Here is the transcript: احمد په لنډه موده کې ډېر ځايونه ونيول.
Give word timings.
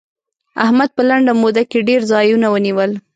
احمد 0.65 0.89
په 0.95 1.01
لنډه 1.09 1.33
موده 1.41 1.63
کې 1.69 1.85
ډېر 1.89 2.01
ځايونه 2.11 2.47
ونيول. 2.49 2.91